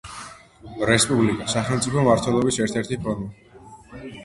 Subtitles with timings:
[0.91, 3.65] რესპუბლიკა— სახელმწიფო მმართველობის ერთ-ერთი ფორმა.